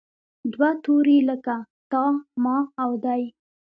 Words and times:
دوه 0.53 0.69
توري 0.83 1.17
لکه 1.29 1.55
تا، 1.91 2.03
ما 2.43 2.57
او 2.83 2.91
دی. 3.05 3.23